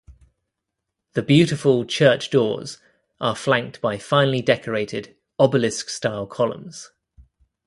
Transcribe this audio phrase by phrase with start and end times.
[1.13, 2.79] The beautiful church doors
[3.19, 6.89] are flanked by finely decorated obelisk style columns.